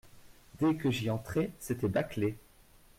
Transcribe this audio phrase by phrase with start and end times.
[0.59, 2.35] Dès que j’y entrais, c’était bâclé…